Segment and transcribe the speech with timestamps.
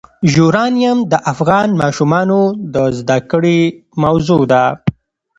[0.35, 2.39] یورانیم د افغان ماشومانو
[2.73, 3.59] د زده کړې
[4.03, 4.65] موضوع ده.